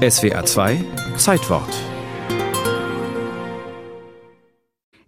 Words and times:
SWA 0.00 0.46
2 0.46 0.82
Zeitwort 1.18 1.68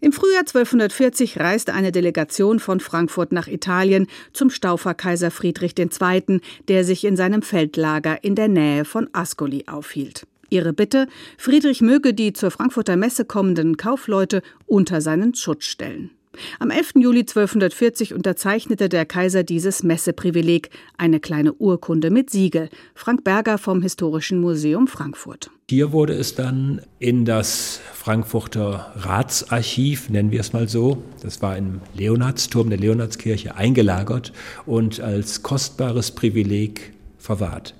Im 0.01 0.13
Frühjahr 0.13 0.41
1240 0.41 1.41
reiste 1.41 1.73
eine 1.73 1.93
Delegation 1.93 2.61
von 2.61 2.79
Frankfurt 2.79 3.33
nach 3.33 3.47
Italien 3.47 4.07
zum 4.35 4.51
Stauferkaiser 4.51 5.31
Friedrich 5.31 5.79
II., 5.79 6.43
der 6.69 6.85
sich 6.85 7.05
in 7.05 7.17
seinem 7.17 7.41
Feldlager 7.41 8.23
in 8.23 8.35
der 8.35 8.49
Nähe 8.49 8.85
von 8.85 9.09
Ascoli 9.15 9.65
aufhielt. 9.67 10.27
Ihre 10.51 10.75
Bitte, 10.75 11.07
Friedrich 11.39 11.81
möge 11.81 12.13
die 12.13 12.35
zur 12.35 12.51
Frankfurter 12.51 12.97
Messe 12.99 13.25
kommenden 13.25 13.79
Kaufleute 13.79 14.43
unter 14.67 15.01
seinen 15.01 15.35
Schutz 15.35 15.65
stellen. 15.65 16.11
Am 16.59 16.71
11. 16.71 16.93
Juli 16.97 17.21
1240 17.21 18.15
unterzeichnete 18.15 18.89
der 18.89 19.05
Kaiser 19.05 19.43
dieses 19.43 19.83
Messeprivileg, 19.83 20.71
eine 20.97 21.21
kleine 21.21 21.53
Urkunde 21.53 22.11
mit 22.11 22.31
Siegel. 22.31 22.69
Frank 22.95 23.25
Berger 23.25 23.59
vom 23.59 23.83
Historischen 23.83 24.41
Museum 24.41 24.87
Frankfurt. 24.87 25.51
Hier 25.69 25.93
wurde 25.93 26.15
es 26.15 26.35
dann 26.35 26.83
in 26.99 27.25
das 27.25 27.81
Frankfurter 27.95 28.93
Ratsarchiv, 28.97 30.11
nennen 30.11 30.31
wir 30.31 30.41
es 30.41 30.53
mal 30.53 30.69
so, 30.69 31.03
das 31.23 31.41
war 31.41 31.57
im 31.57 31.81
Leonardsturm 31.95 32.69
der 32.69 32.79
Leonardskirche 32.79 33.57
eingelagert 33.57 34.33
und 34.67 35.01
als 35.01 35.43
kostbares 35.43 36.11
Privileg 36.11 36.93
verwahrt. 37.19 37.75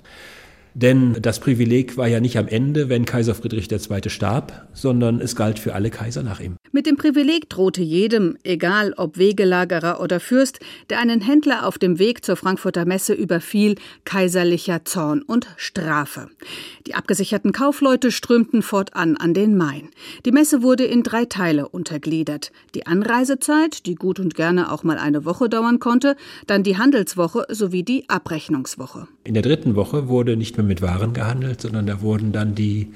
Denn 0.75 1.17
das 1.21 1.39
Privileg 1.39 1.97
war 1.97 2.07
ja 2.07 2.19
nicht 2.19 2.37
am 2.37 2.47
Ende, 2.47 2.89
wenn 2.89 3.05
Kaiser 3.05 3.35
Friedrich 3.35 3.71
II. 3.71 4.09
starb, 4.09 4.67
sondern 4.73 5.21
es 5.21 5.35
galt 5.35 5.59
für 5.59 5.75
alle 5.75 5.91
Kaiser 5.91 6.23
nach 6.23 6.39
ihm. 6.39 6.55
Mit 6.71 6.87
dem 6.87 6.97
Privileg 6.97 7.49
drohte 7.49 7.83
jedem, 7.83 8.37
egal 8.43 8.93
ob 8.97 9.19
Wegelagerer 9.19 10.01
oder 10.01 10.19
Fürst, 10.19 10.59
der 10.89 10.99
einen 10.99 11.21
Händler 11.21 11.67
auf 11.67 11.77
dem 11.77 11.99
Weg 11.99 12.25
zur 12.25 12.35
Frankfurter 12.35 12.85
Messe 12.85 13.13
überfiel, 13.13 13.75
kaiserlicher 14.05 14.83
Zorn 14.83 15.21
und 15.21 15.47
Strafe. 15.57 16.29
Die 16.87 16.95
abgesicherten 16.95 17.51
Kaufleute 17.51 18.11
strömten 18.11 18.63
fortan 18.63 19.15
an 19.17 19.35
den 19.35 19.55
Main. 19.55 19.89
Die 20.25 20.31
Messe 20.31 20.63
wurde 20.63 20.85
in 20.85 21.03
drei 21.03 21.25
Teile 21.25 21.69
untergliedert. 21.69 22.51
Die 22.73 22.87
Anreisezeit, 22.87 23.85
die 23.85 23.93
gut 23.93 24.19
und 24.19 24.33
gerne 24.33 24.71
auch 24.71 24.83
mal 24.83 24.97
eine 24.97 25.25
Woche 25.25 25.49
dauern 25.49 25.79
konnte, 25.79 26.15
dann 26.47 26.63
die 26.63 26.77
Handelswoche 26.77 27.45
sowie 27.49 27.83
die 27.83 28.09
Abrechnungswoche. 28.09 29.07
In 29.23 29.33
der 29.33 29.43
dritten 29.43 29.75
Woche 29.75 30.09
wurde 30.09 30.35
nicht 30.35 30.57
mehr 30.57 30.65
mit 30.65 30.81
Waren 30.81 31.13
gehandelt, 31.13 31.61
sondern 31.61 31.85
da 31.85 32.01
wurden 32.01 32.31
dann 32.31 32.55
die 32.55 32.93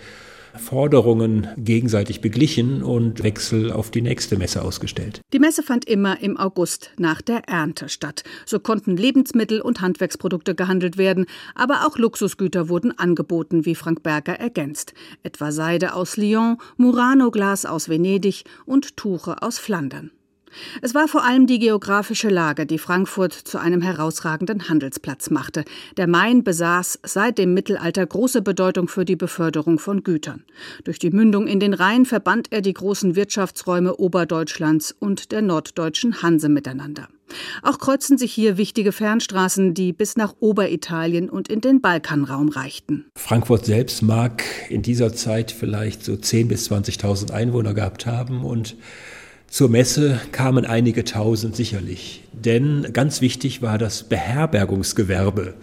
Forderungen 0.58 1.48
gegenseitig 1.58 2.22
beglichen 2.22 2.84
und 2.84 3.24
Wechsel 3.24 3.72
auf 3.72 3.92
die 3.92 4.02
nächste 4.02 4.38
Messe 4.38 4.62
ausgestellt. 4.62 5.22
Die 5.34 5.40
Messe 5.40 5.64
fand 5.64 5.86
immer 5.86 6.22
im 6.22 6.38
August 6.38 6.92
nach 6.98 7.22
der 7.22 7.48
Ernte 7.48 7.90
statt. 7.90 8.24
So 8.46 8.60
konnten 8.60 8.98
Lebensmittel 8.98 9.62
und 9.62 9.82
Handwerksprodukte 9.82 10.56
gehandelt 10.56 10.98
werden, 10.98 11.26
aber 11.56 11.86
auch 11.88 11.98
Luxusgüter 11.98 12.70
wurden 12.70 12.98
angeboten, 12.98 13.66
wie 13.66 13.76
Frank 13.76 14.04
Berger 14.04 14.34
ergänzt. 14.34 14.94
Etwa 15.24 15.52
Seide 15.52 15.94
aus 15.94 16.18
Lyon, 16.18 16.58
Murano-Glas 16.78 17.66
aus 17.66 17.88
Venedig 17.88 18.44
und 18.66 18.98
Tuche 18.98 19.42
aus 19.42 19.60
Flandern. 19.60 20.12
Es 20.82 20.96
war 20.96 21.08
vor 21.08 21.24
allem 21.24 21.48
die 21.48 21.60
geografische 21.60 22.30
Lage, 22.30 22.66
die 22.66 22.78
Frankfurt 22.78 23.34
zu 23.34 23.60
einem 23.60 23.82
herausragenden 23.82 24.70
Handelsplatz 24.70 25.30
machte. 25.30 25.64
Der 25.98 26.08
Main 26.08 26.44
besaß 26.44 27.00
seit 27.04 27.38
dem 27.38 27.54
Mittelalter 27.54 28.06
große 28.06 28.42
Bedeutung 28.42 28.88
für 28.88 29.06
die 29.06 29.16
Beförderung 29.16 29.80
von 29.80 30.04
Gütern. 30.04 30.44
Durch 30.84 31.00
die 31.00 31.12
Mündung 31.12 31.48
in 31.48 31.60
den 31.60 31.74
Rhein 31.74 32.06
verband 32.06 32.52
er 32.52 32.62
die 32.62 32.74
großen 32.74 33.16
Wirtschaftsräume 33.16 33.96
Oberdeutschlands 33.96 34.96
und 34.98 35.32
der 35.32 35.42
norddeutschen 35.42 36.22
Hanse 36.22 36.50
miteinander. 36.50 37.08
Auch 37.62 37.78
kreuzen 37.78 38.18
sich 38.18 38.34
hier 38.34 38.58
wichtige 38.58 38.92
Fernstraßen, 38.92 39.74
die 39.74 39.92
bis 39.92 40.16
nach 40.16 40.36
Oberitalien 40.40 41.30
und 41.30 41.50
in 41.50 41.62
den 41.62 41.82
Balkanraum 41.82 42.50
reichten. 42.50 43.06
Frankfurt 43.18 43.66
selbst 43.66 44.02
mag 44.02 44.44
in 44.70 44.82
dieser 44.82 45.14
Zeit 45.14 45.52
vielleicht 45.52 46.04
so 46.04 46.14
10.000 46.14 46.48
bis 46.48 46.72
20.000 46.72 47.32
Einwohner 47.32 47.74
gehabt 47.74 48.06
haben 48.06 48.46
und 48.46 48.78
zur 49.50 49.70
Messe 49.70 50.20
kamen 50.32 50.66
einige 50.66 51.04
tausend 51.04 51.56
sicherlich, 51.56 52.24
denn 52.34 52.88
ganz 52.94 53.22
wichtig 53.22 53.62
war 53.62 53.78
das 53.78 54.04
Beherbergungsgewerbe. 54.04 55.56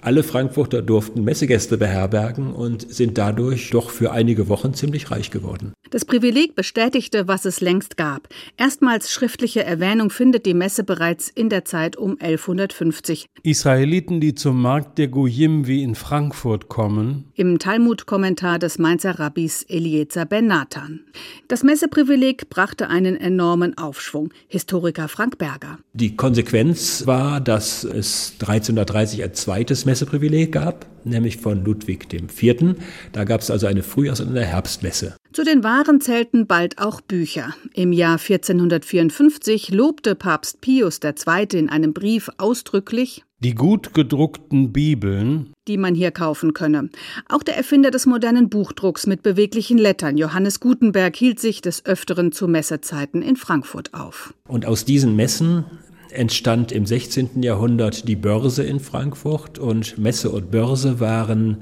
Alle 0.00 0.22
Frankfurter 0.22 0.82
durften 0.82 1.24
Messegäste 1.24 1.78
beherbergen 1.78 2.52
und 2.52 2.92
sind 2.92 3.18
dadurch 3.18 3.70
doch 3.70 3.90
für 3.90 4.12
einige 4.12 4.48
Wochen 4.48 4.74
ziemlich 4.74 5.10
reich 5.10 5.30
geworden. 5.30 5.72
Das 5.90 6.04
Privileg 6.04 6.54
bestätigte, 6.54 7.28
was 7.28 7.44
es 7.44 7.60
längst 7.60 7.96
gab. 7.96 8.28
Erstmals 8.58 9.10
schriftliche 9.10 9.64
Erwähnung 9.64 10.10
findet 10.10 10.44
die 10.44 10.52
Messe 10.52 10.84
bereits 10.84 11.30
in 11.30 11.48
der 11.48 11.64
Zeit 11.64 11.96
um 11.96 12.12
1150. 12.20 13.26
Israeliten, 13.42 14.20
die 14.20 14.34
zum 14.34 14.60
Markt 14.60 14.98
der 14.98 15.08
Goyim 15.08 15.66
wie 15.66 15.82
in 15.82 15.94
Frankfurt 15.94 16.68
kommen. 16.68 17.24
Im 17.34 17.58
Talmud-Kommentar 17.58 18.58
des 18.58 18.78
Mainzer 18.78 19.18
Rabbis 19.18 19.64
Eliezer 19.68 20.26
ben 20.26 20.46
Nathan. 20.46 21.00
Das 21.48 21.62
Messeprivileg 21.62 22.50
brachte 22.50 22.88
einen 22.88 23.16
enormen 23.16 23.78
Aufschwung. 23.78 24.32
Historiker 24.48 25.08
Frank 25.08 25.38
Berger. 25.38 25.78
Die 25.94 26.16
Konsequenz 26.16 27.06
war, 27.06 27.40
dass 27.40 27.84
es 27.84 28.34
1330 28.40 29.24
ein 29.24 29.34
zweites 29.34 29.86
Messeprivileg 29.86 30.52
gab, 30.52 30.86
nämlich 31.04 31.38
von 31.38 31.64
Ludwig 31.64 32.12
IV. 32.12 32.76
Da 33.12 33.24
gab 33.24 33.40
es 33.40 33.50
also 33.50 33.66
eine 33.66 33.82
Frühjahrs- 33.82 34.20
und 34.20 34.28
eine 34.28 34.44
Herbstmesse. 34.44 35.16
Zu 35.38 35.44
den 35.44 35.62
Waren 35.62 36.00
zählten 36.00 36.48
bald 36.48 36.78
auch 36.78 37.00
Bücher. 37.00 37.54
Im 37.72 37.92
Jahr 37.92 38.18
1454 38.18 39.70
lobte 39.70 40.16
Papst 40.16 40.60
Pius 40.60 40.98
II. 41.00 41.46
in 41.56 41.68
einem 41.68 41.92
Brief 41.92 42.28
ausdrücklich 42.38 43.24
die 43.40 43.54
gut 43.54 43.94
gedruckten 43.94 44.72
Bibeln, 44.72 45.52
die 45.68 45.76
man 45.76 45.94
hier 45.94 46.10
kaufen 46.10 46.54
könne. 46.54 46.90
Auch 47.28 47.44
der 47.44 47.56
Erfinder 47.56 47.92
des 47.92 48.04
modernen 48.04 48.48
Buchdrucks 48.48 49.06
mit 49.06 49.22
beweglichen 49.22 49.78
Lettern, 49.78 50.18
Johannes 50.18 50.58
Gutenberg, 50.58 51.14
hielt 51.14 51.38
sich 51.38 51.60
des 51.60 51.86
Öfteren 51.86 52.32
zu 52.32 52.48
Messezeiten 52.48 53.22
in 53.22 53.36
Frankfurt 53.36 53.94
auf. 53.94 54.34
Und 54.48 54.66
aus 54.66 54.84
diesen 54.84 55.14
Messen 55.14 55.64
entstand 56.12 56.72
im 56.72 56.86
16. 56.86 57.42
Jahrhundert 57.42 58.08
die 58.08 58.16
Börse 58.16 58.64
in 58.64 58.80
Frankfurt 58.80 59.58
und 59.58 59.98
Messe 59.98 60.30
und 60.30 60.50
Börse 60.50 61.00
waren 61.00 61.58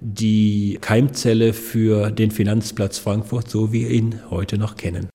die 0.00 0.78
Keimzelle 0.80 1.52
für 1.52 2.10
den 2.10 2.30
Finanzplatz 2.30 2.98
Frankfurt, 2.98 3.48
so 3.48 3.72
wie 3.72 3.82
wir 3.82 3.90
ihn 3.90 4.20
heute 4.30 4.58
noch 4.58 4.76
kennen. 4.76 5.12